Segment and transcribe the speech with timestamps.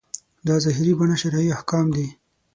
[0.47, 2.07] دا ظاهري بڼه شرعي احکام دي.